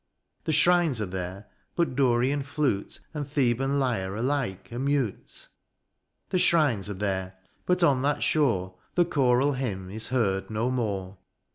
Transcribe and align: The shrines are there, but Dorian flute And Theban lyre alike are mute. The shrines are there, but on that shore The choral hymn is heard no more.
The 0.45 0.51
shrines 0.51 0.99
are 0.99 1.05
there, 1.05 1.45
but 1.75 1.95
Dorian 1.95 2.41
flute 2.41 3.01
And 3.13 3.27
Theban 3.27 3.77
lyre 3.79 4.15
alike 4.15 4.69
are 4.71 4.79
mute. 4.79 5.47
The 6.29 6.39
shrines 6.39 6.89
are 6.89 6.95
there, 6.95 7.35
but 7.67 7.83
on 7.83 8.01
that 8.01 8.23
shore 8.23 8.73
The 8.95 9.05
choral 9.05 9.51
hymn 9.53 9.91
is 9.91 10.07
heard 10.07 10.49
no 10.49 10.71
more. 10.71 11.19